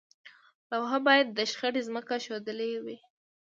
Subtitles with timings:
[0.71, 2.97] لوحه باید د شخړې ځمکه ښودلې وي.